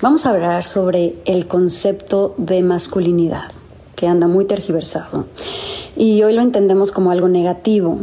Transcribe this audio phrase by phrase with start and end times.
[0.00, 3.50] Vamos a hablar sobre el concepto de masculinidad,
[3.96, 5.26] que anda muy tergiversado.
[5.96, 7.98] Y hoy lo entendemos como algo negativo,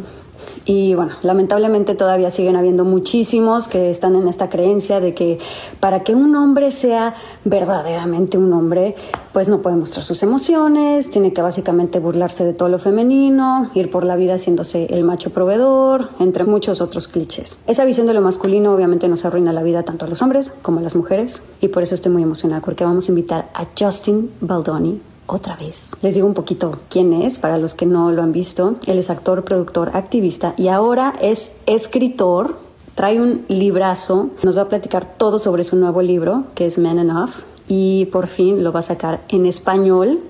[0.65, 5.37] y bueno, lamentablemente todavía siguen habiendo muchísimos que están en esta creencia de que
[5.79, 8.95] para que un hombre sea verdaderamente un hombre,
[9.31, 13.91] pues no puede mostrar sus emociones, tiene que básicamente burlarse de todo lo femenino, ir
[13.91, 17.59] por la vida haciéndose el macho proveedor, entre muchos otros clichés.
[17.67, 20.79] Esa visión de lo masculino obviamente nos arruina la vida tanto a los hombres como
[20.79, 24.31] a las mujeres y por eso estoy muy emocionada porque vamos a invitar a Justin
[24.41, 25.91] Baldoni otra vez.
[26.01, 28.75] Les digo un poquito quién es, para los que no lo han visto.
[28.87, 32.57] Él es actor, productor, activista y ahora es escritor.
[32.95, 36.97] Trae un librazo, nos va a platicar todo sobre su nuevo libro, que es Man
[36.97, 37.31] Enough,
[37.67, 40.21] y por fin lo va a sacar en español.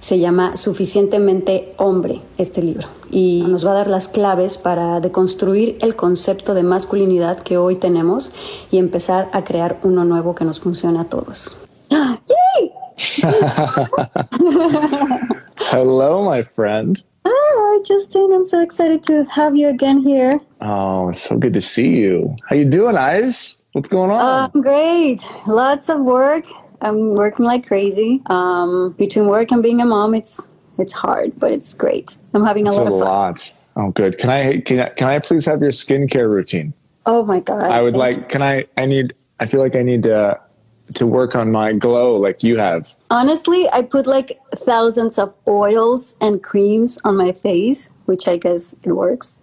[0.00, 5.78] Se llama Suficientemente Hombre este libro y nos va a dar las claves para deconstruir
[5.82, 8.32] el concepto de masculinidad que hoy tenemos
[8.70, 11.59] y empezar a crear uno nuevo que nos funcione a todos.
[15.70, 17.02] Hello, my friend.
[17.26, 18.32] Hi, Justin.
[18.32, 20.40] I'm so excited to have you again here.
[20.60, 22.34] Oh, it's so good to see you.
[22.48, 23.58] How you doing, Eyes?
[23.72, 24.20] What's going on?
[24.20, 25.30] Uh, great.
[25.46, 26.44] Lots of work.
[26.80, 28.22] I'm working like crazy.
[28.26, 30.48] Um, between work and being a mom, it's
[30.78, 32.16] it's hard, but it's great.
[32.32, 33.02] I'm having a lot a of fun.
[33.08, 33.52] lot.
[33.76, 34.16] Oh, good.
[34.18, 36.72] Can I can I, can I please have your skincare routine?
[37.04, 37.70] Oh my god.
[37.70, 38.30] I would like.
[38.30, 38.64] Can I?
[38.78, 39.12] I need.
[39.40, 40.40] I feel like I need to
[40.94, 42.94] to work on my glow like you have.
[43.10, 48.74] Honestly, I put like thousands of oils and creams on my face, which I guess
[48.84, 49.38] it works.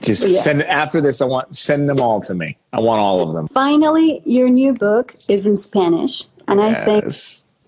[0.00, 0.40] Just Yeah.
[0.40, 1.20] send after this.
[1.20, 2.56] I want send them all to me.
[2.72, 3.46] I want all of them.
[3.48, 7.12] Finally, your new book is in Spanish, and I think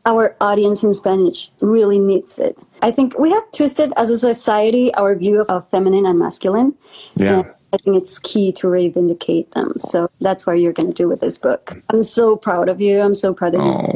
[0.07, 2.57] our audience in Spanish really needs it.
[2.81, 6.73] I think we have twisted as a society our view of feminine and masculine.
[7.17, 7.41] Yeah.
[7.41, 9.73] And I think it's key to reivindicate them.
[9.77, 11.73] So that's what you're going to do with this book.
[11.91, 13.01] I'm so proud of you.
[13.01, 13.71] I'm so proud of you.
[13.71, 13.95] Oh,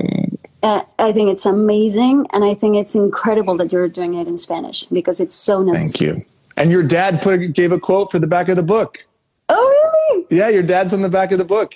[0.63, 2.27] Uh, I think it's amazing.
[2.33, 6.11] And I think it's incredible that you're doing it in Spanish because it's so necessary.
[6.13, 6.27] thank you.
[6.57, 8.99] And your dad put gave a quote for the back of the book.
[9.49, 9.69] Oh,
[10.13, 10.27] really?
[10.31, 11.75] Yeah, your dad's on the back of the book.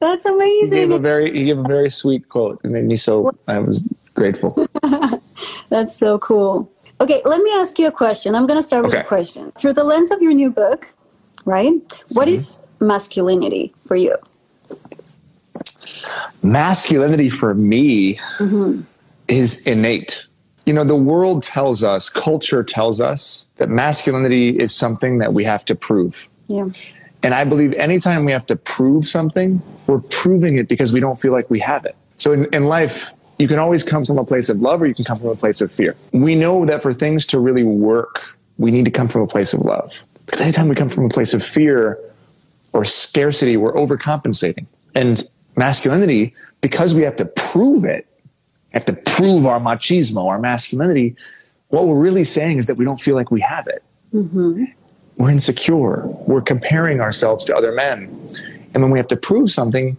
[0.00, 0.78] That's amazing.
[0.78, 2.60] He gave a very he gave a very sweet quote.
[2.62, 3.82] It made me so I was
[4.14, 4.54] grateful.
[5.70, 6.70] That's so cool.
[7.00, 8.34] Okay, let me ask you a question.
[8.34, 9.02] I'm going to start with Okay.
[9.02, 9.50] a question.
[9.58, 10.86] Through the lens of your new book,
[11.48, 11.72] right?
[12.10, 12.34] What mm-hmm.
[12.34, 14.14] is masculinity for you?
[16.42, 18.82] Masculinity for me mm-hmm.
[19.28, 20.26] is innate.
[20.66, 25.42] You know, the world tells us, culture tells us that masculinity is something that we
[25.44, 26.28] have to prove.
[26.48, 26.68] Yeah.
[27.22, 31.18] And I believe anytime we have to prove something, we're proving it because we don't
[31.18, 31.96] feel like we have it.
[32.16, 34.94] So in, in life, you can always come from a place of love or you
[34.94, 35.96] can come from a place of fear.
[36.12, 39.54] We know that for things to really work, we need to come from a place
[39.54, 40.04] of love.
[40.28, 41.98] Because anytime we come from a place of fear
[42.72, 44.66] or scarcity, we're overcompensating.
[44.94, 45.22] And
[45.56, 48.06] masculinity, because we have to prove it,
[48.72, 51.16] have to prove our machismo, our masculinity,
[51.68, 53.82] what we're really saying is that we don't feel like we have it
[54.14, 54.64] mm-hmm.
[55.16, 56.06] we're insecure.
[56.06, 58.08] We're comparing ourselves to other men.
[58.74, 59.96] And when we have to prove something,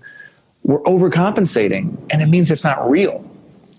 [0.64, 1.98] we're overcompensating.
[2.12, 3.30] And it means it's not real.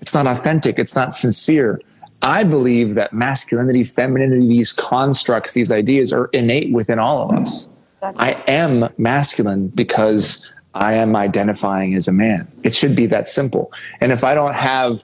[0.01, 0.79] It's not authentic.
[0.79, 1.81] It's not sincere.
[2.23, 7.69] I believe that masculinity, femininity, these constructs, these ideas are innate within all of us.
[8.03, 12.47] I am masculine because I am identifying as a man.
[12.63, 13.73] It should be that simple.
[14.01, 15.03] And if I don't have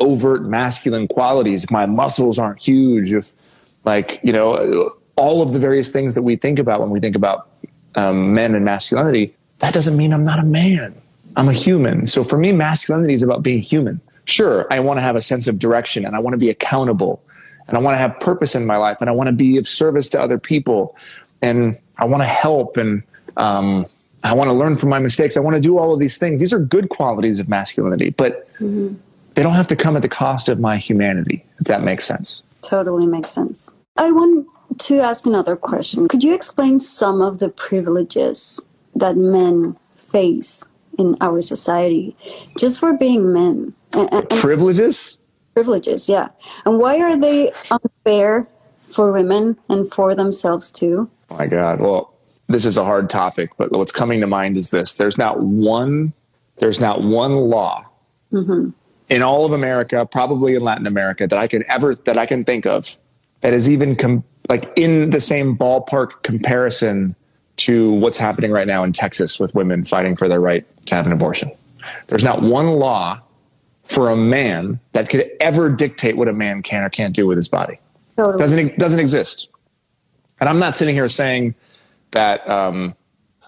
[0.00, 3.32] overt masculine qualities, if my muscles aren't huge, if
[3.84, 7.16] like, you know, all of the various things that we think about when we think
[7.16, 7.48] about
[7.96, 10.94] um, men and masculinity, that doesn't mean I'm not a man.
[11.36, 12.06] I'm a human.
[12.06, 14.00] So for me, masculinity is about being human.
[14.24, 17.22] Sure, I want to have a sense of direction and I want to be accountable
[17.66, 19.66] and I want to have purpose in my life and I want to be of
[19.66, 20.96] service to other people
[21.42, 23.02] and I want to help and
[23.36, 23.86] um,
[24.24, 25.36] I want to learn from my mistakes.
[25.36, 26.40] I want to do all of these things.
[26.40, 28.52] These are good qualities of masculinity, but
[29.34, 32.42] they don't have to come at the cost of my humanity, if that makes sense.
[32.62, 33.72] Totally makes sense.
[33.96, 34.46] I want
[34.78, 36.08] to ask another question.
[36.08, 38.60] Could you explain some of the privileges
[38.94, 40.64] that men face
[40.98, 42.16] in our society
[42.58, 43.74] just for being men?
[43.94, 45.16] And, and- Privileges?
[45.54, 46.28] privileges, yeah.
[46.64, 48.46] And why are they unfair
[48.88, 51.10] for women and for themselves too?
[51.30, 51.80] Oh my God.
[51.80, 52.14] Well,
[52.48, 56.12] this is a hard topic, but what's coming to mind is this there's not one
[56.56, 57.84] there's not one law
[58.32, 58.70] Mm-hmm.
[59.08, 62.44] in all of America, probably in Latin America, that I can ever that I can
[62.44, 62.96] think of
[63.40, 67.16] that is even com- like in the same ballpark comparison
[67.56, 71.06] to what's happening right now in Texas with women fighting for their right to have
[71.06, 71.50] an abortion.
[72.06, 73.20] There's not one law
[73.90, 77.36] for a man that could ever dictate what a man can or can't do with
[77.36, 77.80] his body.
[78.16, 78.38] Totally.
[78.38, 79.48] Doesn't doesn't exist.
[80.38, 81.56] And I'm not sitting here saying
[82.12, 82.94] that um,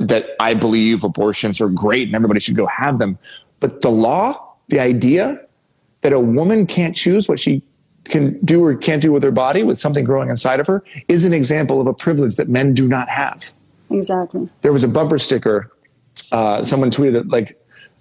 [0.01, 3.19] that I believe abortions are great and everybody should go have them,
[3.61, 5.41] but the law, the idea
[6.01, 7.63] that a woman can't choose what she
[8.07, 11.25] can do or can't do with her body with something growing inside of her is
[11.25, 13.53] an example of a privilege that men do not have.
[13.91, 14.49] Exactly.
[14.63, 15.71] There was a bumper sticker.
[16.33, 17.57] Uh, someone tweeted like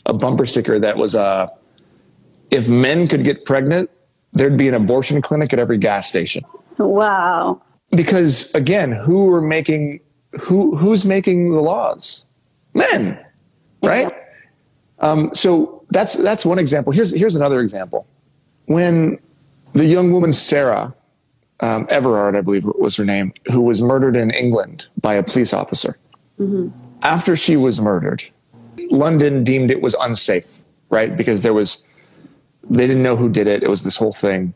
[0.08, 1.48] a bumper sticker that was uh,
[2.52, 3.90] if men could get pregnant,
[4.34, 6.44] there'd be an abortion clinic at every gas station.
[6.78, 7.62] Wow.
[7.92, 10.00] Because again, who are making
[10.40, 12.26] who who's making the laws?
[12.74, 13.20] Men,
[13.84, 14.14] right?
[15.00, 16.94] Um, so that's that's one example.
[16.94, 18.08] Here's here's another example.
[18.66, 19.20] When
[19.74, 20.94] the young woman Sarah
[21.60, 25.54] um, Everard, I believe was her name, who was murdered in England by a police
[25.54, 25.98] officer.
[27.04, 28.24] After she was murdered,
[28.90, 30.60] London deemed it was unsafe,
[30.90, 31.16] right?
[31.16, 31.84] Because there was
[32.70, 33.64] they didn't know who did it.
[33.64, 34.54] It was this whole thing,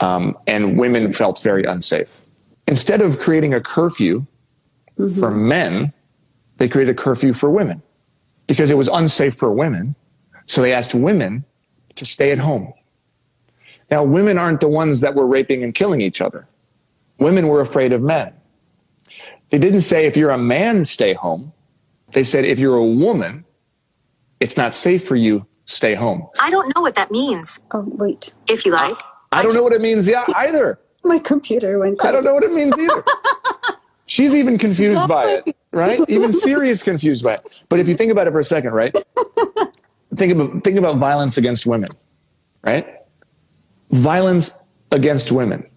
[0.00, 2.22] um, and women felt very unsafe.
[2.66, 4.26] Instead of creating a curfew
[4.96, 5.92] for men,
[6.56, 7.82] they created a curfew for women
[8.46, 9.94] because it was unsafe for women.
[10.46, 11.44] So they asked women
[11.96, 12.72] to stay at home.
[13.90, 16.46] Now, women aren't the ones that were raping and killing each other.
[17.18, 18.32] Women were afraid of men.
[19.50, 21.52] They didn't say, if you're a man, stay home.
[22.12, 23.44] They said, if you're a woman,
[24.40, 26.26] it's not safe for you, stay home.
[26.40, 27.60] I don't know what that means.
[27.72, 28.34] Oh, wait.
[28.48, 28.98] If you like.
[29.32, 30.78] I don't know what it means yeah, either.
[31.04, 33.04] My computer went I don't know what it means either.
[34.06, 36.00] She's even confused by it, right?
[36.08, 37.62] Even Siri is confused by it.
[37.68, 38.94] But if you think about it for a second, right?
[40.14, 41.88] Think about think about violence against women,
[42.62, 42.86] right?
[43.90, 44.62] Violence
[44.92, 45.68] against women.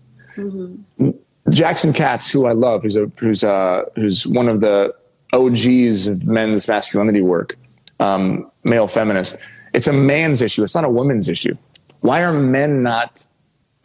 [1.49, 4.93] Jackson Katz, who I love, who's a who's uh who's one of the
[5.33, 7.57] OGs of men's masculinity work,
[7.99, 9.37] um, male feminist.
[9.77, 10.63] It's a man's issue.
[10.63, 11.55] It's not a woman's issue.
[11.99, 13.23] Why are men not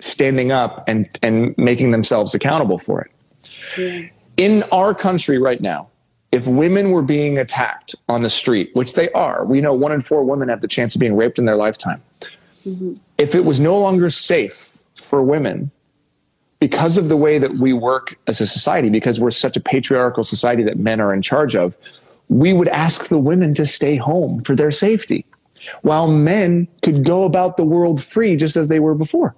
[0.00, 3.06] standing up and and making themselves accountable for
[3.76, 4.10] it?
[4.38, 5.88] In our country right now,
[6.32, 10.00] if women were being attacked on the street, which they are, we know one in
[10.00, 12.00] four women have the chance of being raped in their lifetime.
[12.66, 12.94] Mm-hmm.
[13.18, 15.70] If it was no longer safe for women
[16.58, 20.24] because of the way that we work as a society, because we're such a patriarchal
[20.24, 21.76] society that men are in charge of,
[22.30, 25.26] we would ask the women to stay home for their safety,
[25.82, 29.34] while men could go about the world free just as they were before.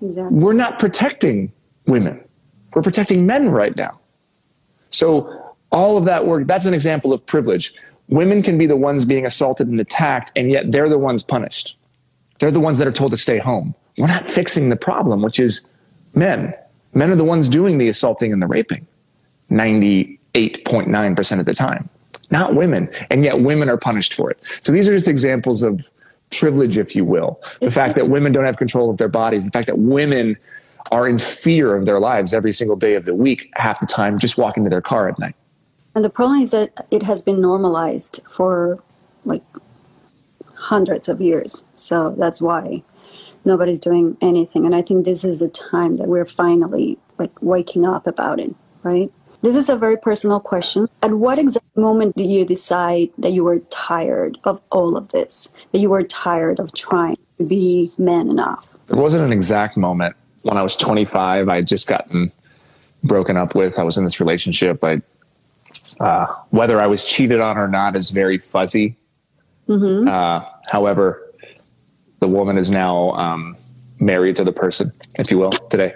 [0.00, 0.38] Exactly.
[0.38, 1.52] We're not protecting
[1.86, 2.22] women,
[2.74, 3.98] we're protecting men right now.
[4.90, 7.74] So, all of that work, that's an example of privilege.
[8.08, 11.76] Women can be the ones being assaulted and attacked, and yet they're the ones punished.
[12.38, 13.74] They're the ones that are told to stay home.
[13.98, 15.66] We're not fixing the problem, which is
[16.14, 16.54] men.
[16.94, 18.86] Men are the ones doing the assaulting and the raping
[19.50, 21.88] 98.9% of the time,
[22.30, 22.90] not women.
[23.10, 24.42] And yet women are punished for it.
[24.60, 25.90] So these are just examples of
[26.30, 27.40] privilege, if you will.
[27.60, 30.36] The fact that women don't have control of their bodies, the fact that women
[30.92, 34.18] are in fear of their lives every single day of the week, half the time,
[34.18, 35.34] just walking to their car at night.
[35.94, 38.82] And the problem is that it has been normalized for
[39.24, 39.42] like
[40.54, 41.66] hundreds of years.
[41.74, 42.82] So that's why
[43.44, 44.64] nobody's doing anything.
[44.64, 48.54] And I think this is the time that we're finally like waking up about it,
[48.82, 49.10] right?
[49.40, 50.88] This is a very personal question.
[51.02, 55.48] At what exact moment did you decide that you were tired of all of this?
[55.72, 58.76] That you were tired of trying to be man enough?
[58.88, 60.16] There wasn't an exact moment.
[60.42, 62.32] When I was 25, I had just gotten
[63.04, 63.78] broken up with.
[63.78, 64.82] I was in this relationship.
[64.82, 65.02] I,
[66.00, 68.96] uh, whether I was cheated on or not is very fuzzy.
[70.08, 71.22] Uh, however,
[72.20, 73.56] the woman is now um,
[74.00, 75.94] married to the person, if you will, today.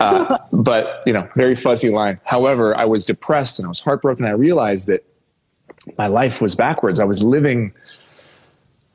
[0.00, 2.18] Uh, but you know, very fuzzy line.
[2.24, 4.24] However, I was depressed and I was heartbroken.
[4.24, 5.04] I realized that
[5.98, 7.00] my life was backwards.
[7.00, 7.72] I was living.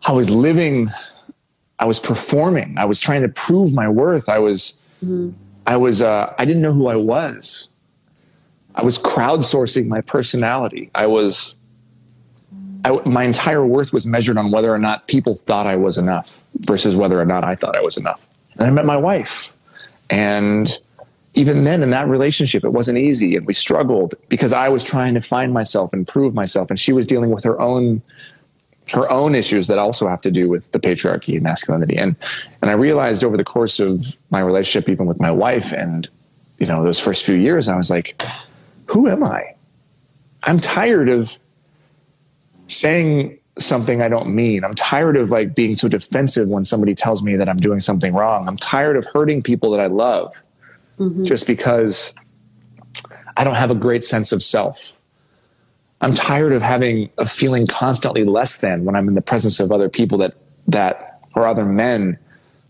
[0.04, 0.88] I was living.
[1.80, 2.78] I was performing.
[2.78, 4.30] I was trying to prove my worth.
[4.30, 4.82] I was.
[5.66, 6.02] I was.
[6.02, 7.70] Uh, I didn't know who I was.
[8.76, 10.90] I was crowdsourcing my personality.
[10.96, 11.56] I was.
[12.86, 16.42] I, my entire worth was measured on whether or not people thought I was enough
[16.60, 18.28] versus whether or not I thought I was enough.
[18.58, 19.54] And I met my wife,
[20.10, 20.78] and
[21.34, 25.14] even then in that relationship, it wasn't easy, and we struggled because I was trying
[25.14, 28.02] to find myself and prove myself, and she was dealing with her own
[28.94, 31.98] her own issues that also have to do with the patriarchy and masculinity.
[31.98, 32.18] And
[32.62, 36.10] and I realized over the course of my relationship, even with my wife, and
[36.58, 38.22] you know those first few years, I was like,
[38.88, 39.54] who am I?
[40.44, 41.38] I'm tired of
[42.68, 44.64] saying something I don't mean.
[44.64, 48.14] I'm tired of like being so defensive when somebody tells me that I'm doing something
[48.14, 48.48] wrong.
[48.48, 50.44] I'm tired of hurting people that I love
[51.00, 51.26] mm-hmm.
[51.26, 52.14] just because
[53.36, 54.94] I don't have a great sense of self.
[56.02, 59.72] I'm tired of having a feeling constantly less than when I'm in the presence of
[59.72, 60.36] other people that
[60.68, 62.20] that or other men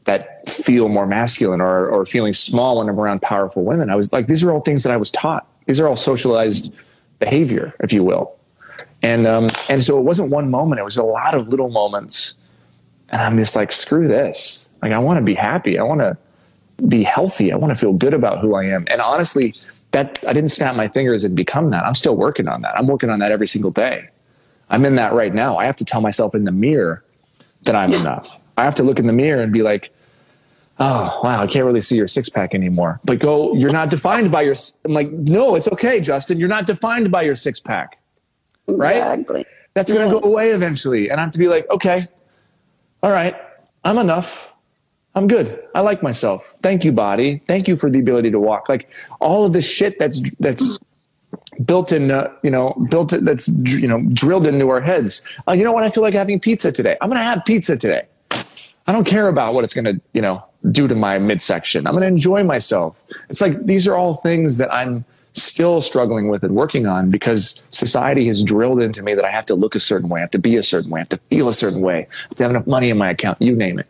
[0.06, 3.90] that feel more masculine or or feeling small when I'm around powerful women.
[3.90, 5.46] I was like, these are all things that I was taught.
[5.66, 6.74] These are all socialized
[7.20, 8.34] behavior, if you will.
[9.02, 12.38] And um, and so it wasn't one moment; it was a lot of little moments.
[13.10, 14.68] And I'm just like, screw this.
[14.82, 15.80] Like, I want to be happy.
[15.80, 16.18] I want to
[16.88, 17.52] be healthy.
[17.52, 18.86] I want to feel good about who I am.
[18.90, 19.54] And honestly,
[19.92, 21.86] that I didn't snap my fingers and become that.
[21.86, 22.78] I'm still working on that.
[22.78, 24.10] I'm working on that every single day.
[24.70, 25.58] I'm in that right now.
[25.58, 27.04] I have to tell myself in the mirror
[27.64, 28.40] that I'm enough.
[28.58, 29.94] I have to look in the mirror and be like,
[30.80, 33.00] oh wow, I can't really see your six pack anymore.
[33.06, 34.56] But go, you're not defined by your.
[34.84, 36.38] I'm like, no, it's okay, Justin.
[36.38, 37.98] You're not defined by your six pack
[38.68, 38.98] right?
[38.98, 39.46] Exactly.
[39.74, 40.24] That's going to yes.
[40.24, 41.10] go away eventually.
[41.10, 42.08] And I have to be like, okay,
[43.04, 43.36] all right,
[43.84, 44.50] I'm enough.
[45.16, 45.64] I'm good.
[45.74, 46.46] I like myself.
[46.62, 47.42] Thank you, body.
[47.48, 48.70] Thank you for the ability to walk.
[48.70, 50.70] Like all of the shit that's that's
[51.66, 55.28] built in, uh, you know, built in, that's you know drilled into our heads.
[55.48, 55.84] Uh, you know what?
[55.84, 56.98] I feel like having pizza today.
[57.02, 58.08] I'm going to have pizza today.
[58.88, 61.86] I don't care about what it's going to, you know, do to my midsection.
[61.86, 63.04] I'm going to enjoy myself.
[63.30, 65.04] It's like these are all things that I'm
[65.34, 69.46] still struggling with and working on because society has drilled into me that I have
[69.48, 71.18] to look a certain way, I have to be a certain way, I have to
[71.30, 73.80] feel a certain way, I have to have enough money in my account, you name
[73.80, 73.88] it.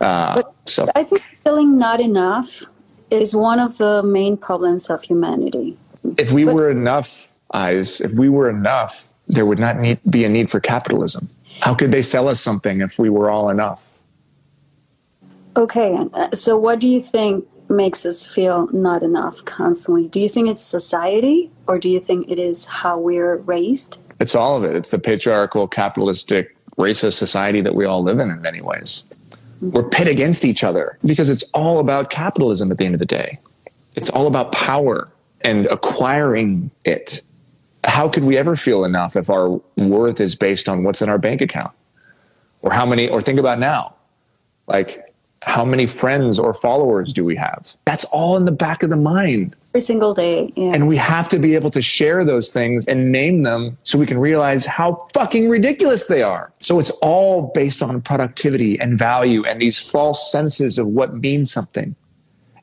[0.00, 2.62] Uh, but so I think feeling not enough
[3.10, 5.76] is one of the main problems of humanity.
[6.18, 10.24] If we but, were enough, eyes, if we were enough, there would not need, be
[10.24, 11.28] a need for capitalism.
[11.60, 13.90] How could they sell us something if we were all enough?
[15.56, 20.08] Okay, uh, so what do you think makes us feel not enough constantly.
[20.08, 24.00] Do you think it's society or do you think it is how we're raised?
[24.20, 24.74] It's all of it.
[24.74, 29.04] It's the patriarchal, capitalistic, racist society that we all live in in many ways.
[29.62, 29.70] Mm-hmm.
[29.72, 33.06] We're pit against each other because it's all about capitalism at the end of the
[33.06, 33.38] day.
[33.94, 35.08] It's all about power
[35.42, 37.22] and acquiring it.
[37.84, 41.18] How could we ever feel enough if our worth is based on what's in our
[41.18, 41.72] bank account?
[42.62, 43.94] Or how many, or think about now.
[44.66, 45.07] Like,
[45.42, 47.76] how many friends or followers do we have?
[47.84, 49.54] That's all in the back of the mind.
[49.70, 50.52] Every single day.
[50.56, 50.72] Yeah.
[50.74, 54.06] And we have to be able to share those things and name them so we
[54.06, 56.52] can realize how fucking ridiculous they are.
[56.60, 61.52] So it's all based on productivity and value and these false senses of what means
[61.52, 61.94] something.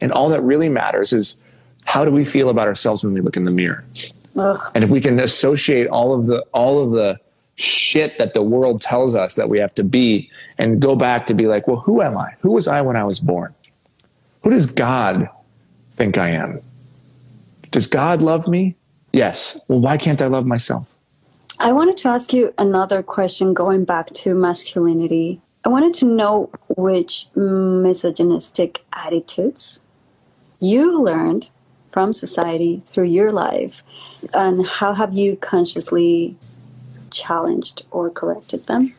[0.01, 1.39] And all that really matters is
[1.85, 3.85] how do we feel about ourselves when we look in the mirror?
[4.37, 4.59] Ugh.
[4.75, 7.19] And if we can associate all of the all of the
[7.55, 11.33] shit that the world tells us that we have to be and go back to
[11.33, 12.33] be like, well, who am I?
[12.41, 13.53] Who was I when I was born?
[14.43, 15.29] Who does God
[15.95, 16.61] think I am?
[17.71, 18.75] Does God love me?
[19.11, 19.59] Yes.
[19.67, 20.89] Well, why can't I love myself?
[21.59, 25.41] I wanted to ask you another question going back to masculinity.
[25.63, 29.79] I wanted to know which misogynistic attitudes
[30.59, 31.51] you learned
[31.91, 33.83] from society through your life
[34.33, 36.35] and how have you consciously
[37.15, 38.93] challenged or corrected them?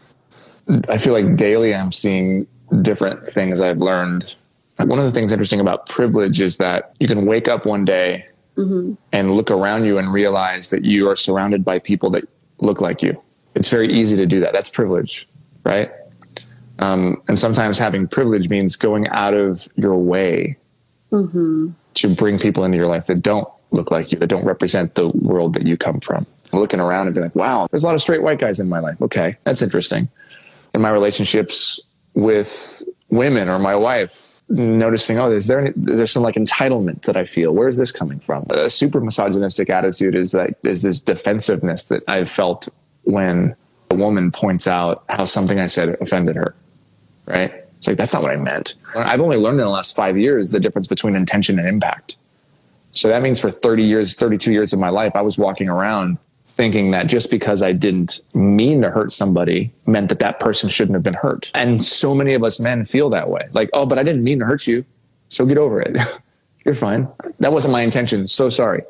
[0.88, 2.46] I feel like daily I'm seeing
[2.82, 4.34] different things I've learned.
[4.78, 8.26] One of the things interesting about privilege is that you can wake up one day
[8.56, 8.94] mm-hmm.
[9.12, 13.02] and look around you and realize that you are surrounded by people that look like
[13.02, 13.20] you.
[13.54, 14.52] It's very easy to do that.
[14.52, 15.26] That's privilege,
[15.64, 15.90] right?
[16.78, 20.56] Um, and sometimes having privilege means going out of your way
[21.10, 21.70] mm-hmm.
[21.94, 25.08] to bring people into your life that don't look like you, that don't represent the
[25.08, 26.26] world that you come from
[26.56, 28.78] looking around and being like, wow, there's a lot of straight white guys in my
[28.78, 29.00] life.
[29.00, 30.08] Okay, that's interesting.
[30.74, 31.80] In my relationships
[32.14, 37.16] with women or my wife, noticing, oh, is there any, there's some like entitlement that
[37.16, 37.52] I feel.
[37.52, 38.46] Where's this coming from?
[38.50, 42.68] A super misogynistic attitude is that is this defensiveness that I've felt
[43.04, 43.56] when
[43.90, 46.54] a woman points out how something I said offended her.
[47.26, 47.52] Right?
[47.78, 48.74] It's like that's not what I meant.
[48.94, 52.16] I've only learned in the last five years the difference between intention and impact.
[52.92, 56.16] So that means for 30 years, 32 years of my life, I was walking around
[56.56, 60.94] thinking that just because I didn't mean to hurt somebody meant that that person shouldn't
[60.94, 61.50] have been hurt.
[61.52, 63.46] And so many of us men feel that way.
[63.52, 64.82] Like, oh, but I didn't mean to hurt you.
[65.28, 65.98] So get over it.
[66.64, 67.08] You're fine.
[67.40, 68.26] That wasn't my intention.
[68.26, 68.82] So sorry.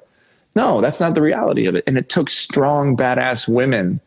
[0.54, 1.82] No, that's not the reality of it.
[1.88, 4.00] And it took strong, badass women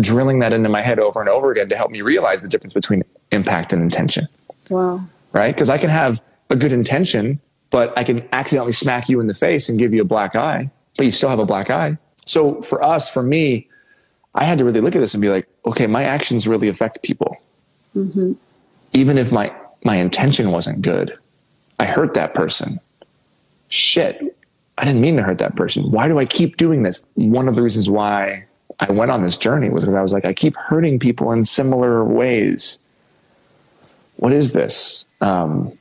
[0.00, 2.74] drilling that into my head over and over again to help me realize the difference
[2.74, 3.02] between
[3.32, 4.28] impact and intention.
[4.68, 5.00] Wow.
[5.32, 5.54] Right?
[5.54, 7.40] Because I can have a good intention,
[7.70, 10.70] but I can accidentally smack you in the face and give you a black eye,
[10.98, 11.96] but you still have a black eye
[12.30, 13.66] so for us, for me,
[14.36, 17.02] I had to really look at this and be like, okay, my actions really affect
[17.02, 17.36] people.
[17.96, 18.34] Mm-hmm.
[18.92, 21.18] Even if my, my intention wasn't good,
[21.80, 22.78] I hurt that person.
[23.68, 24.36] Shit.
[24.78, 25.90] I didn't mean to hurt that person.
[25.90, 27.04] Why do I keep doing this?
[27.14, 28.46] One of the reasons why
[28.78, 31.44] I went on this journey was because I was like, I keep hurting people in
[31.44, 32.78] similar ways.
[34.18, 35.04] What is this?
[35.20, 35.76] Um,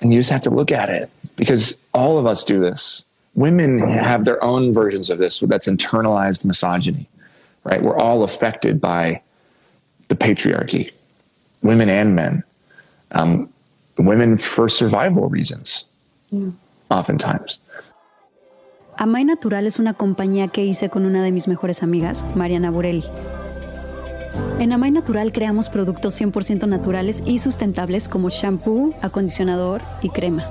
[0.00, 3.04] and you just have to look at it because all of us do this.
[3.38, 7.06] Women have their own versions of this that's internalized misogyny,
[7.62, 7.80] right?
[7.80, 9.22] We're all affected by
[10.08, 10.90] the patriarchy,
[11.62, 12.42] women and men.
[13.12, 13.48] Um,
[13.96, 15.86] women for survival reasons,
[16.30, 16.50] yeah.
[16.90, 17.60] oftentimes.
[18.96, 23.04] Amay Natural es una compañía que hice con una de mis mejores amigas, Mariana Burelli.
[24.58, 30.44] En Amay Natural creamos productos 100% naturales y sustentables como shampoo, acondicionador y crema.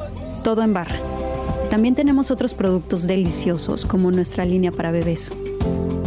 [0.45, 0.95] Todo en barra.
[1.69, 5.33] También tenemos otros productos deliciosos como nuestra línea para bebés.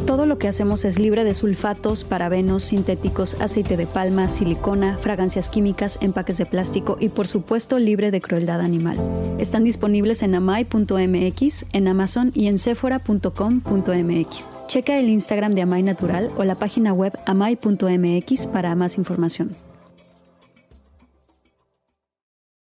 [0.06, 5.48] Todo lo que hacemos es libre de sulfatos, parabenos, sintéticos, aceite de palma, silicona, fragancias
[5.48, 8.98] químicas, empaques de plástico y por supuesto libre de crueldad animal.
[9.38, 14.50] Están disponibles en amai.mx, en Amazon y en sephora.com.mx.
[14.66, 19.69] Checa el Instagram de Amai Natural o la página web amai.mx para más información.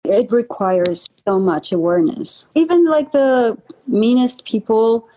[0.09, 2.47] It requires so much awareness.
[2.55, 5.09] Even like the meanest people,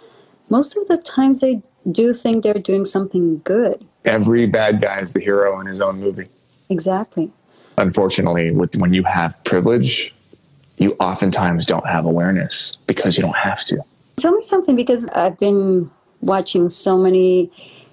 [0.50, 3.86] most of the times they do think they're doing something good.
[4.06, 6.28] Every bad guy is the hero in his own movie.
[6.70, 7.32] Exactly.
[7.78, 10.14] Unfortunately, with when you have privilege,
[10.78, 13.82] you oftentimes don't have awareness because you don't have to.
[14.18, 15.90] Tell me something because I've been
[16.22, 17.52] watching so many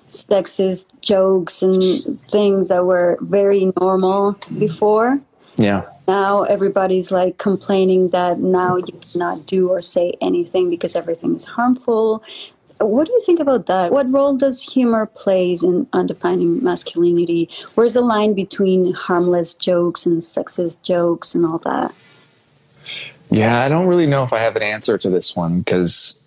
[0.09, 5.21] sexist jokes and things that were very normal before.
[5.57, 5.85] Yeah.
[6.09, 11.45] Now everybody's like complaining that now you cannot do or say anything because everything is
[11.45, 12.25] harmful.
[12.81, 13.93] What do you think about that?
[13.93, 17.51] What role does humor plays in undefining masculinity?
[17.75, 21.95] Where's the line between harmless jokes and sexist jokes and all that?
[23.31, 26.21] Yeah, I don't really know if I have an answer to this one because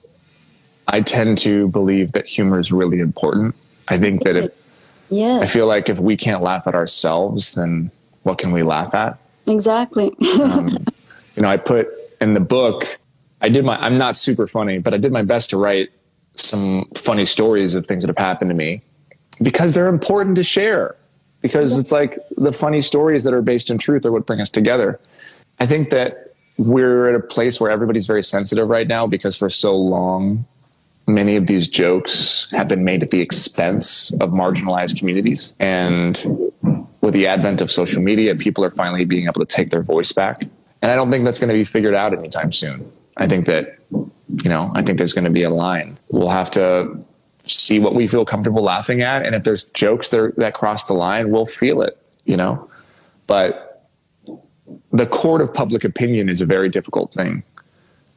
[0.88, 3.56] I tend to believe that humor is really important.
[3.88, 4.50] I think that if
[5.10, 7.90] yeah, I feel like if we can't laugh at ourselves, then
[8.24, 9.18] what can we laugh at?
[9.48, 10.12] Exactly.
[10.42, 10.70] um,
[11.36, 11.88] you know, I put
[12.20, 13.00] in the book,
[13.42, 15.90] I did my, I'm not super funny, but I did my best to write
[16.36, 18.82] some funny stories of things that have happened to me
[19.44, 20.96] because they're important to share
[21.42, 24.50] because it's like the funny stories that are based in truth are what bring us
[24.50, 25.00] together.
[25.60, 29.50] I think that we're at a place where everybody's very sensitive right now because for
[29.50, 30.46] so long,
[31.08, 35.54] many of these jokes have been made at the expense of marginalized communities.
[35.60, 36.51] And
[37.02, 40.12] with the advent of social media, people are finally being able to take their voice
[40.12, 40.42] back.
[40.82, 42.90] And I don't think that's going to be figured out anytime soon.
[43.18, 43.78] I think that
[44.44, 45.98] you know, I think there's going to be a line.
[46.10, 46.98] We'll have to
[47.46, 49.26] see what we feel comfortable laughing at.
[49.26, 52.70] And if there's jokes that, that cross the line, we'll feel it, you know?
[53.28, 53.88] But
[54.92, 57.44] the court of public opinion is a very difficult thing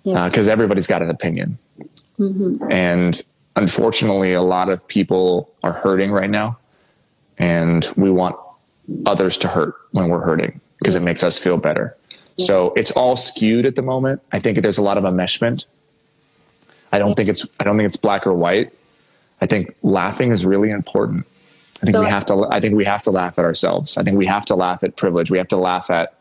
[0.05, 0.51] because yeah.
[0.51, 1.59] uh, everybody's got an opinion.
[2.19, 2.71] Mm-hmm.
[2.71, 3.21] And
[3.57, 6.59] unfortunately, a lot of people are hurting right now.
[7.39, 8.37] And we want
[9.07, 11.97] others to hurt when we're hurting because it makes us feel better.
[12.37, 14.21] So it's all skewed at the moment.
[14.33, 15.67] I think there's a lot of enmeshment
[16.95, 18.73] I don't think it's I don't think it's black or white.
[19.41, 21.27] I think laughing is really important.
[21.83, 23.99] I think so, we have to I think we have to laugh at ourselves.
[23.99, 25.29] I think we have to laugh at privilege.
[25.29, 26.15] We have to laugh at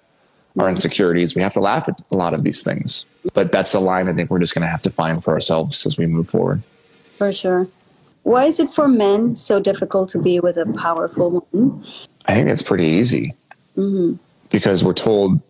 [0.57, 1.35] our insecurities.
[1.35, 3.05] We have to laugh at a lot of these things.
[3.35, 5.85] But that's a line I think we're just going to have to find for ourselves
[5.85, 6.63] as we move forward.
[7.19, 7.67] For sure.
[8.23, 11.83] Why is it for men so difficult to be with a powerful woman?
[12.25, 13.33] I think it's pretty easy.
[13.77, 14.15] Mm-hmm.
[14.49, 15.41] Because we're told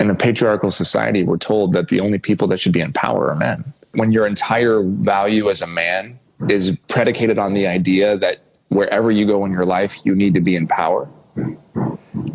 [0.00, 3.30] in a patriarchal society, we're told that the only people that should be in power
[3.30, 8.38] are men when your entire value as a man is predicated on the idea that
[8.68, 11.08] wherever you go in your life, you need to be in power,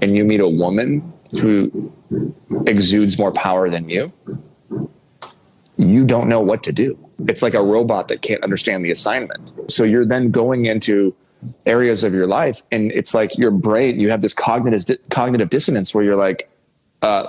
[0.01, 1.93] and you meet a woman who
[2.65, 4.11] exudes more power than you,
[5.77, 6.97] you don't know what to do.
[7.27, 9.71] It's like a robot that can't understand the assignment.
[9.71, 11.15] So you're then going into
[11.65, 15.93] areas of your life, and it's like your brain, you have this cognitive cognitive dissonance
[15.93, 16.49] where you're like,
[17.01, 17.25] uh,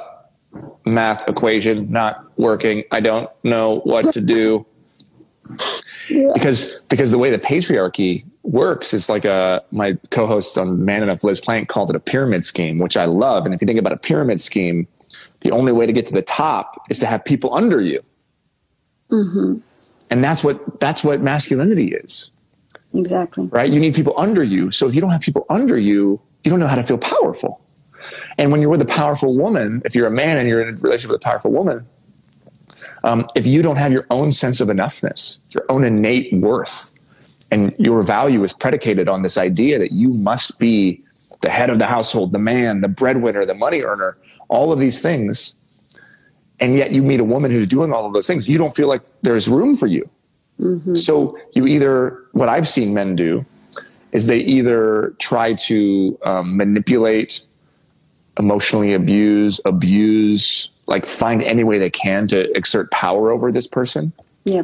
[0.84, 2.84] math equation not working.
[2.90, 4.66] I don't know what to do.
[6.08, 6.30] Yeah.
[6.34, 11.24] Because because the way the patriarchy works is like a my co-host on Man Enough,
[11.24, 13.44] Liz Plank, called it a pyramid scheme, which I love.
[13.44, 14.86] And if you think about a pyramid scheme,
[15.40, 18.00] the only way to get to the top is to have people under you.
[19.10, 19.58] Mm-hmm.
[20.10, 22.30] And that's what that's what masculinity is.
[22.94, 23.46] Exactly.
[23.46, 23.70] Right?
[23.70, 24.70] You need people under you.
[24.70, 27.60] So if you don't have people under you, you don't know how to feel powerful.
[28.38, 30.78] And when you're with a powerful woman, if you're a man and you're in a
[30.78, 31.86] relationship with a powerful woman,
[33.02, 36.92] um, if you don't have your own sense of enoughness, your own innate worth,
[37.50, 41.02] and your value is predicated on this idea that you must be
[41.40, 44.16] the head of the household, the man, the breadwinner, the money earner,
[44.48, 45.56] all of these things,
[46.60, 48.88] and yet you meet a woman who's doing all of those things, you don't feel
[48.88, 50.08] like there's room for you
[50.60, 50.94] Mm-hmm.
[50.94, 53.44] So you either, what I've seen men do
[54.12, 57.44] is they either try to um, manipulate,
[58.38, 64.12] emotionally abuse, abuse, like find any way they can to exert power over this person.
[64.44, 64.62] Yeah.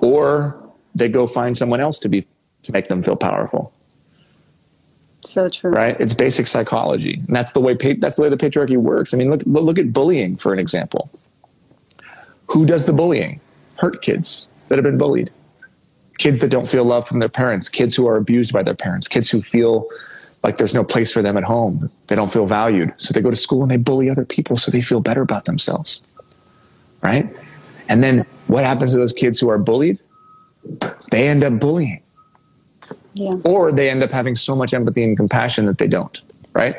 [0.00, 0.56] Or
[0.94, 2.26] they go find someone else to be
[2.62, 3.72] to make them feel powerful.
[5.22, 5.70] So true.
[5.70, 5.98] Right?
[6.00, 7.22] It's basic psychology.
[7.26, 9.12] And that's the way that's the way the patriarchy works.
[9.12, 11.10] I mean, look look at bullying for an example.
[12.46, 13.40] Who does the bullying?
[13.76, 15.30] Hurt kids that have been bullied.
[16.18, 19.08] Kids that don't feel love from their parents, kids who are abused by their parents,
[19.08, 19.88] kids who feel
[20.42, 21.90] like there's no place for them at home.
[22.06, 22.92] They don't feel valued.
[22.96, 25.44] So they go to school and they bully other people so they feel better about
[25.44, 26.00] themselves.
[27.02, 27.34] Right?
[27.88, 29.98] And then what happens to those kids who are bullied?
[31.10, 32.02] They end up bullying.
[33.14, 33.32] Yeah.
[33.44, 36.18] Or they end up having so much empathy and compassion that they don't.
[36.52, 36.76] Right?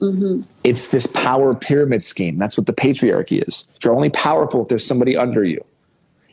[0.00, 0.42] Mm-hmm.
[0.64, 2.38] It's this power pyramid scheme.
[2.38, 3.70] That's what the patriarchy is.
[3.84, 5.60] You're only powerful if there's somebody under you.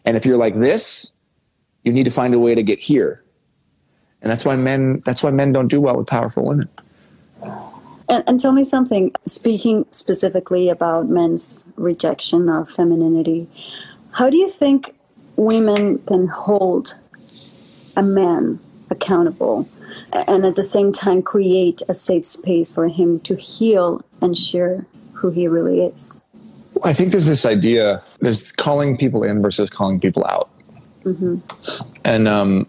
[0.07, 1.11] And if you're like this,
[1.83, 3.25] you need to find a way to get here.
[4.21, 6.69] And that's why men that's why men don't do well with powerful women.
[8.07, 13.49] And, and tell me something, speaking specifically about men's rejection of femininity,
[14.11, 14.95] how do you think
[15.35, 16.95] women can hold
[17.97, 19.67] a man accountable
[20.13, 24.85] and at the same time create a safe space for him to heal and share
[25.15, 26.21] who he really is?
[26.83, 30.49] I think there's this idea there's calling people in versus calling people out.
[31.03, 31.37] Mm-hmm.
[32.03, 32.67] And, um,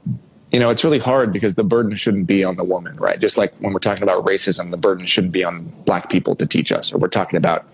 [0.52, 3.20] you know, it's really hard because the burden shouldn't be on the woman, right?
[3.20, 6.46] Just like when we're talking about racism, the burden shouldn't be on black people to
[6.46, 7.66] teach us, or we're talking about,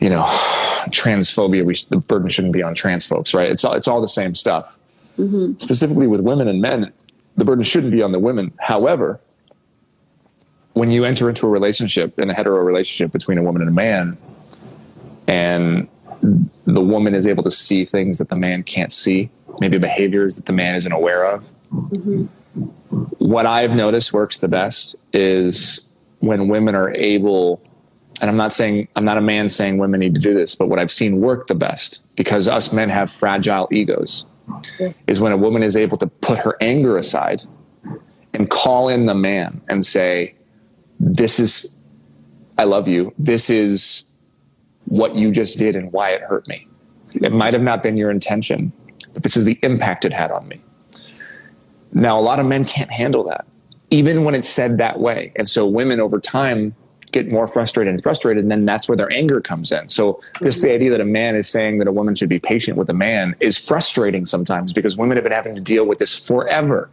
[0.00, 0.24] you know,
[0.88, 1.64] transphobia.
[1.64, 3.48] We the burden shouldn't be on trans folks, right?
[3.48, 4.76] It's all it's all the same stuff.
[5.18, 5.58] Mm-hmm.
[5.58, 6.92] Specifically with women and men,
[7.36, 8.52] the burden shouldn't be on the women.
[8.58, 9.20] However,
[10.72, 13.74] when you enter into a relationship, in a hetero relationship between a woman and a
[13.74, 14.16] man,
[15.30, 15.86] and
[16.66, 20.46] the woman is able to see things that the man can't see, maybe behaviors that
[20.46, 21.44] the man isn't aware of.
[21.72, 22.24] Mm-hmm.
[23.24, 25.84] What I've noticed works the best is
[26.18, 27.62] when women are able,
[28.20, 30.68] and I'm not saying, I'm not a man saying women need to do this, but
[30.68, 34.26] what I've seen work the best because us men have fragile egos
[34.80, 34.92] yeah.
[35.06, 37.40] is when a woman is able to put her anger aside
[38.34, 40.34] and call in the man and say,
[40.98, 41.76] This is,
[42.58, 43.14] I love you.
[43.16, 44.04] This is
[44.90, 46.66] what you just did and why it hurt me.
[47.14, 48.72] It might have not been your intention,
[49.14, 50.60] but this is the impact it had on me.
[51.92, 53.46] Now, a lot of men can't handle that,
[53.90, 55.32] even when it's said that way.
[55.36, 56.74] And so women over time
[57.12, 59.88] get more frustrated and frustrated, and then that's where their anger comes in.
[59.88, 62.76] So just the idea that a man is saying that a woman should be patient
[62.76, 66.16] with a man is frustrating sometimes because women have been having to deal with this
[66.16, 66.90] forever.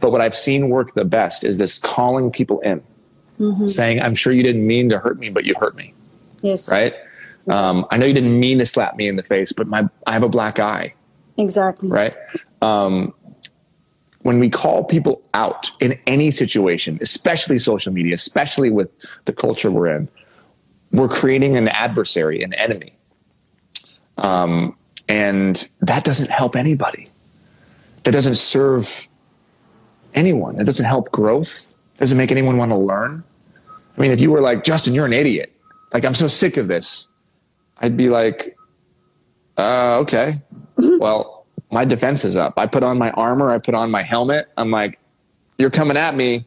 [0.00, 2.82] But what I've seen work the best is this calling people in,
[3.38, 3.66] mm-hmm.
[3.66, 5.92] saying, I'm sure you didn't mean to hurt me, but you hurt me.
[6.42, 6.70] Yes.
[6.70, 6.94] Right?
[7.48, 10.12] Um, I know you didn't mean to slap me in the face, but my I
[10.12, 10.94] have a black eye.
[11.36, 11.88] Exactly.
[11.88, 12.14] Right.
[12.60, 13.14] Um,
[14.22, 18.90] when we call people out in any situation, especially social media, especially with
[19.24, 20.08] the culture we're in,
[20.92, 22.92] we're creating an adversary, an enemy.
[24.18, 24.76] Um,
[25.08, 27.08] and that doesn't help anybody.
[28.04, 29.08] That doesn't serve
[30.14, 30.56] anyone.
[30.56, 31.74] That doesn't help growth.
[31.98, 33.24] Doesn't make anyone want to learn.
[33.96, 35.54] I mean, if you were like, Justin, you're an idiot.
[35.92, 37.08] Like, I'm so sick of this.
[37.80, 38.56] I'd be like,
[39.56, 40.42] uh, okay.
[40.76, 42.54] well, my defense is up.
[42.56, 44.48] I put on my armor, I put on my helmet.
[44.56, 44.98] I'm like,
[45.58, 46.44] you're coming at me,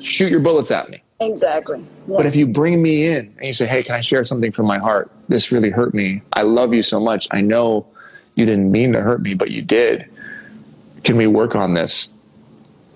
[0.00, 1.02] shoot your bullets at me.
[1.20, 1.78] Exactly.
[2.08, 2.16] Yeah.
[2.16, 4.66] But if you bring me in and you say, hey, can I share something from
[4.66, 5.10] my heart?
[5.28, 6.22] This really hurt me.
[6.32, 7.28] I love you so much.
[7.30, 7.86] I know
[8.34, 10.08] you didn't mean to hurt me, but you did.
[11.04, 12.12] Can we work on this?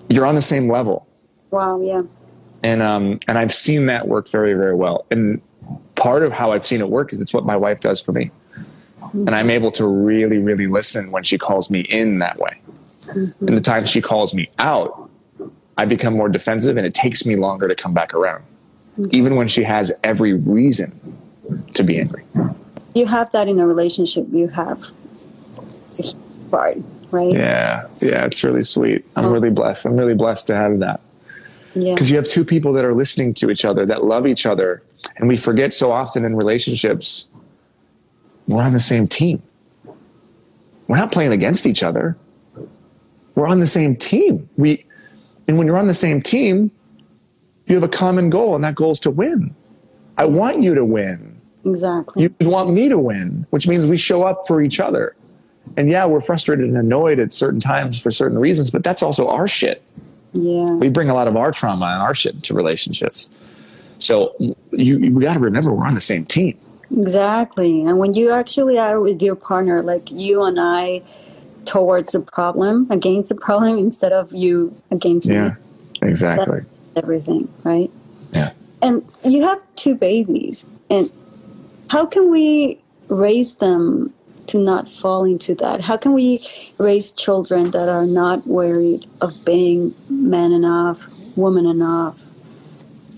[0.09, 1.07] You're on the same level.
[1.51, 2.03] Wow, yeah.
[2.63, 5.07] And um and I've seen that work very, very well.
[5.11, 5.41] And
[5.95, 8.31] part of how I've seen it work is it's what my wife does for me.
[9.13, 12.61] And I'm able to really, really listen when she calls me in that way.
[13.07, 13.49] Mm-hmm.
[13.49, 15.09] And the time she calls me out,
[15.79, 18.45] I become more defensive and it takes me longer to come back around,
[18.99, 19.07] mm-hmm.
[19.13, 20.93] even when she has every reason
[21.75, 22.25] to be angry.
[22.95, 24.85] You have that in a relationship, you have
[26.51, 26.79] part,
[27.11, 27.33] right?
[27.33, 29.05] Yeah, yeah, it's really sweet.
[29.17, 29.33] I'm oh.
[29.33, 29.87] really blessed.
[29.87, 31.01] I'm really blessed to have that.
[31.75, 31.95] Yeah.
[31.95, 34.83] Because you have two people that are listening to each other, that love each other.
[35.17, 37.31] And we forget so often in relationships
[38.49, 39.43] we're on the same team.
[40.89, 42.17] We're not playing against each other.
[43.35, 44.49] We're on the same team.
[44.57, 44.85] We,
[45.47, 46.71] and when you're on the same team,
[47.67, 49.55] you have a common goal, and that goal is to win.
[50.17, 51.39] I want you to win.
[51.65, 52.31] Exactly.
[52.41, 55.15] You want me to win, which means we show up for each other.
[55.77, 59.29] And yeah, we're frustrated and annoyed at certain times for certain reasons, but that's also
[59.29, 59.83] our shit.
[60.33, 60.71] Yeah.
[60.73, 63.31] We bring a lot of our trauma and our shit to relationships.
[63.99, 64.35] So
[64.73, 66.57] you, we got to remember we're on the same team.
[66.91, 67.83] Exactly.
[67.83, 71.03] And when you actually are with your partner, like you and I
[71.65, 75.55] towards the problem, against the problem, instead of you against Yeah,
[76.03, 76.09] me.
[76.09, 76.61] exactly.
[76.61, 77.91] That's everything, right?
[78.33, 78.53] Yeah.
[78.81, 81.11] And you have two babies, and
[81.91, 84.13] how can we raise them
[84.49, 85.81] to not fall into that?
[85.81, 86.47] How can we
[86.79, 92.25] raise children that are not worried of being man enough, woman enough?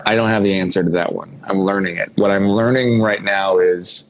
[0.05, 1.39] I don't have the answer to that one.
[1.43, 2.11] I'm learning it.
[2.15, 4.05] What I'm learning right now is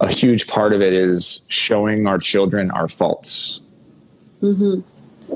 [0.00, 3.60] a huge part of it is showing our children our faults.
[4.42, 4.80] Mm-hmm.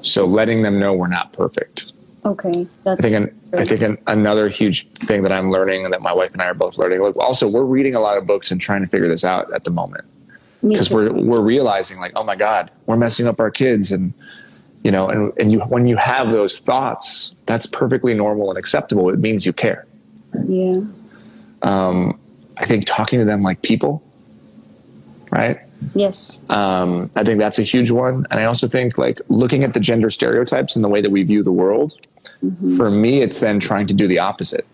[0.02, 1.92] So letting them know we're not perfect.
[2.24, 5.94] Okay, that's I think an, I think an, another huge thing that I'm learning and
[5.94, 7.00] that my wife and I are both learning.
[7.00, 9.64] Like also, we're reading a lot of books and trying to figure this out at
[9.64, 10.17] the moment Me
[10.62, 14.12] because we're we're realizing like, oh my god, we're messing up our kids, and
[14.82, 19.08] you know, and and you when you have those thoughts, that's perfectly normal and acceptable.
[19.10, 19.86] It means you care.
[20.46, 20.80] yeah,
[21.62, 22.18] Um,
[22.56, 24.02] I think talking to them like people,
[25.32, 25.58] right?
[25.94, 28.26] yes, Um, I think that's a huge one.
[28.32, 31.22] And I also think like looking at the gender stereotypes and the way that we
[31.22, 31.96] view the world,
[32.76, 34.66] for me, it's then trying to do the opposite.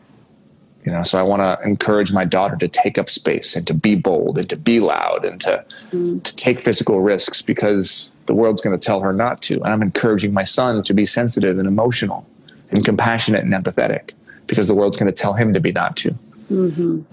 [0.84, 3.74] You know, so I want to encourage my daughter to take up space and to
[3.74, 8.60] be bold and to be loud and to, to take physical risks because the world's
[8.60, 9.54] going to tell her not to.
[9.54, 12.26] And I'm encouraging my son to be sensitive and emotional
[12.70, 14.10] and compassionate and empathetic
[14.46, 16.14] because the world's going to tell him to be not to.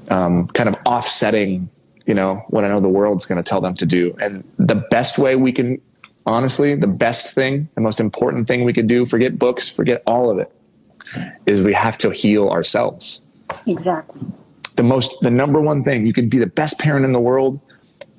[0.10, 1.70] Um, kind of offsetting,
[2.06, 4.18] you know, what I know the world's going to tell them to do.
[4.22, 5.82] And the best way we can,
[6.26, 10.30] honestly, the best thing, the most important thing we could do, forget books, forget all
[10.30, 10.52] of it,
[11.46, 13.22] is we have to heal ourselves
[13.68, 14.22] exactly.
[14.76, 17.60] the most the number one thing you could be the best parent in the world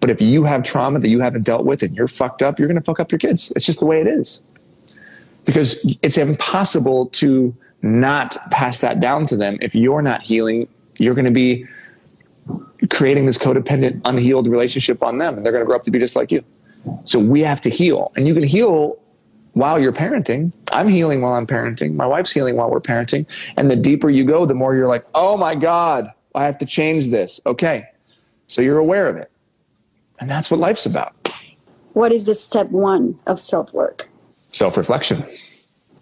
[0.01, 2.67] but if you have trauma that you haven't dealt with and you're fucked up you're
[2.67, 3.53] going to fuck up your kids.
[3.55, 4.43] It's just the way it is.
[5.45, 9.59] Because it's impossible to not pass that down to them.
[9.61, 10.69] If you're not healing
[10.99, 11.67] you're going to be
[12.91, 15.99] creating this codependent unhealed relationship on them and they're going to grow up to be
[15.99, 16.45] just like you.
[17.05, 18.99] So we have to heal and you can heal
[19.53, 20.53] while you're parenting.
[20.73, 21.95] I'm healing while I'm parenting.
[21.95, 23.27] My wife's healing while we're parenting.
[23.57, 26.67] And the deeper you go, the more you're like, oh my God, I have to
[26.67, 27.41] change this.
[27.47, 27.87] Okay.
[28.47, 29.31] So you're aware of it.
[30.21, 31.15] And that's what life's about
[31.95, 34.09] What is the step one of self work?
[34.51, 35.25] self reflection.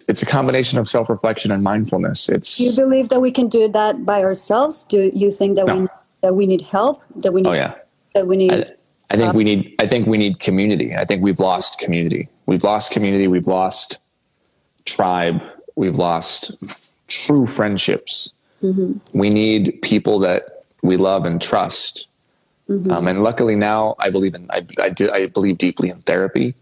[0.07, 2.29] It's a combination of self reflection and mindfulness.
[2.29, 4.83] It's, Do you believe that we can do that by ourselves?
[4.83, 5.87] Do you think that we
[6.21, 7.01] that we need help?
[7.15, 7.73] That we oh, need oh, yeah.
[8.13, 8.65] that we need I,
[9.11, 10.95] I think we um, need, I think we need community.
[10.95, 12.29] I think we've lost community.
[12.51, 13.29] We've lost community.
[13.29, 13.97] We've lost
[14.83, 15.41] tribe.
[15.77, 18.33] We've lost f- true friendships.
[19.13, 22.09] We need people that we love and trust.
[22.67, 26.53] Um, and luckily now I believe in, I, I, do, I believe deeply in therapy.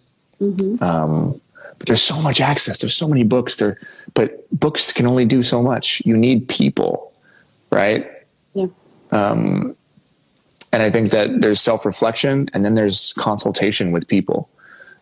[0.84, 1.42] Um,
[1.80, 2.78] but there's so much access.
[2.78, 3.80] There's so many books there,
[4.14, 6.04] but books can only do so much.
[6.06, 7.12] You need people,
[7.72, 8.06] right?
[8.54, 8.68] yeah.
[9.12, 9.76] Um,
[10.72, 14.52] and I think that there's self reflection and then there's consultation with people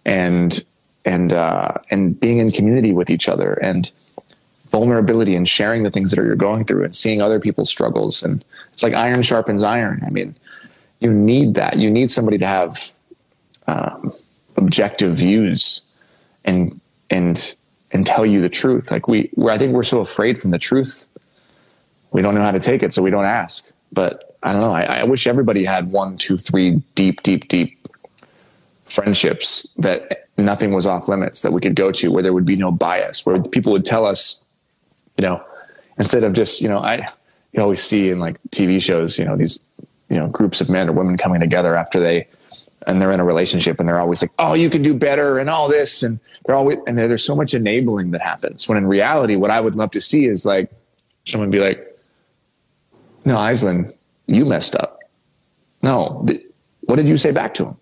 [0.06, 0.64] and
[1.08, 3.92] and uh, and being in community with each other and
[4.70, 8.44] vulnerability and sharing the things that you're going through and seeing other people's struggles and
[8.74, 10.04] it's like iron sharpens iron.
[10.06, 10.36] I mean,
[11.00, 11.78] you need that.
[11.78, 12.92] You need somebody to have
[13.68, 14.14] um,
[14.58, 15.82] objective views
[16.46, 17.56] and and
[17.92, 18.92] and tell you the truth.
[18.92, 21.08] Like we, I think we're so afraid from the truth
[22.12, 23.70] we don't know how to take it, so we don't ask.
[23.92, 24.74] But I don't know.
[24.74, 27.78] I, I wish everybody had one, two, three deep, deep, deep
[28.86, 32.56] friendships that nothing was off limits that we could go to where there would be
[32.56, 34.42] no bias, where people would tell us,
[35.18, 35.44] you know,
[35.98, 37.08] instead of just, you know, I
[37.54, 39.60] you always see in like TV shows, you know, these,
[40.10, 42.28] you know, groups of men or women coming together after they
[42.86, 45.50] and they're in a relationship and they're always like, oh, you can do better and
[45.50, 46.04] all this.
[46.04, 49.60] And they're always, and there's so much enabling that happens when in reality, what I
[49.60, 50.72] would love to see is like
[51.26, 51.86] someone be like,
[53.26, 53.94] no, Aislinn,
[54.28, 55.00] you messed up.
[55.84, 56.42] No, th-
[56.82, 57.78] what did you say back to him?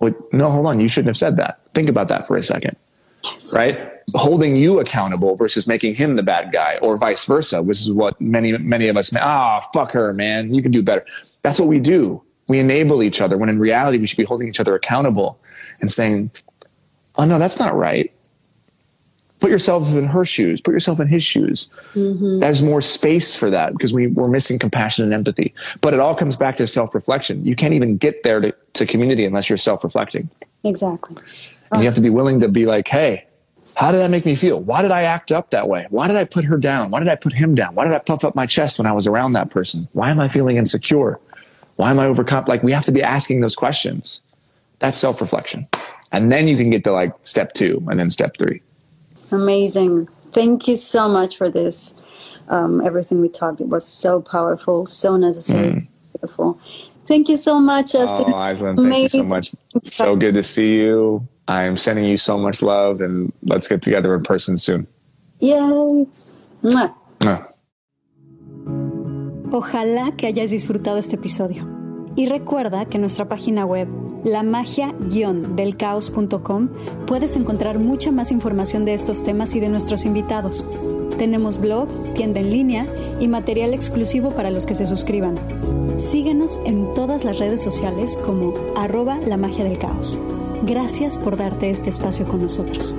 [0.00, 0.80] Well, no, hold on.
[0.80, 1.60] You shouldn't have said that.
[1.74, 2.76] Think about that for a second.
[3.54, 3.90] Right?
[4.14, 8.20] Holding you accountable versus making him the bad guy or vice versa, which is what
[8.20, 10.54] many, many of us, ah, fuck her, man.
[10.54, 11.04] You can do better.
[11.42, 12.22] That's what we do.
[12.48, 15.38] We enable each other when in reality, we should be holding each other accountable
[15.80, 16.30] and saying,
[17.16, 18.12] oh, no, that's not right.
[19.40, 21.70] Put yourself in her shoes, put yourself in his shoes.
[22.40, 25.52] There's more space for that because we, we're missing compassion and empathy.
[25.80, 27.44] But it all comes back to self reflection.
[27.44, 30.30] You can't even get there to, to community unless you're self reflecting.
[30.64, 31.22] Exactly.
[31.70, 33.26] And you have to be willing to be like, hey,
[33.76, 34.62] how did that make me feel?
[34.62, 35.86] Why did I act up that way?
[35.90, 36.90] Why did I put her down?
[36.90, 37.74] Why did I put him down?
[37.74, 39.88] Why did I puff up my chest when I was around that person?
[39.92, 41.18] Why am I feeling insecure?
[41.76, 42.44] Why am I overcome?
[42.46, 44.22] Like, we have to be asking those questions.
[44.78, 45.66] That's self reflection.
[46.12, 48.62] And then you can get to like step two and then step three.
[49.32, 50.06] Amazing.
[50.32, 51.94] Thank you so much for this.
[52.48, 56.60] Um, everything we talked, it was so powerful, so necessary, beautiful.
[57.06, 58.26] Thank you so much, Justin.
[58.28, 59.28] Oh, Aislinn, thank you so Amazing.
[59.28, 59.54] much.
[59.82, 61.26] So good to see you.
[61.46, 64.86] I'm sending you so much love and let's get together in person soon.
[65.40, 66.06] Yay.
[66.62, 66.94] Mua.
[67.20, 67.48] Ah.
[69.50, 71.68] Ojalá que hayas disfrutado este episodio.
[72.16, 73.86] Y recuerda que en nuestra página web,
[74.24, 76.68] lamagia-delcaos.com,
[77.06, 80.66] puedes encontrar mucha más información de estos temas y de nuestros invitados.
[81.18, 82.86] Tenemos blog, tienda en línea
[83.20, 85.34] y material exclusivo para los que se suscriban.
[85.98, 90.18] Síguenos en todas las redes sociales como arroba la magia del caos.
[90.66, 92.96] Gracias por darte este espacio con nosotros.